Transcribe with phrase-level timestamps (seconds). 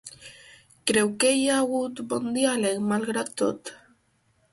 [0.91, 3.73] Creu que hi ha hagut bon diàleg, malgrat tot?